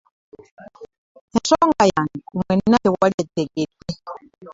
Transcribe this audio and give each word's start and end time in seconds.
Ensonga 1.35 1.83
yange 1.93 2.17
ku 2.27 2.33
mwenna 2.39 2.77
tewali 2.83 3.13
yagitegedde. 3.19 3.93